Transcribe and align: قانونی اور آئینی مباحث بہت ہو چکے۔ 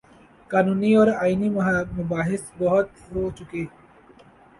قانونی 0.51 0.91
اور 0.95 1.07
آئینی 1.15 1.49
مباحث 1.97 2.43
بہت 2.57 2.87
ہو 3.11 3.29
چکے۔ 3.37 3.63